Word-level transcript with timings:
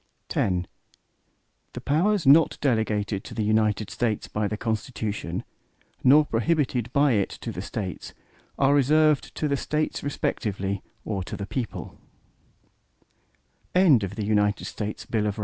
X 0.35 0.65
The 1.73 1.81
powers 1.81 2.25
not 2.25 2.57
delegated 2.59 3.23
to 3.23 3.35
the 3.35 3.43
United 3.43 3.91
States 3.91 4.27
by 4.27 4.47
the 4.47 4.57
Constitution, 4.57 5.43
nor 6.03 6.25
prohibited 6.25 6.91
by 6.91 7.11
it 7.11 7.29
to 7.29 7.51
the 7.51 7.61
States, 7.61 8.15
are 8.57 8.73
reserved 8.73 9.35
to 9.35 9.47
the 9.47 9.57
States 9.57 10.01
respectively, 10.03 10.81
or 11.05 11.21
to 11.25 11.37
the 11.37 11.45
people. 11.45 11.99